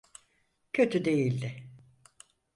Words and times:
Kötü 0.73 1.05
değildi. 1.05 1.69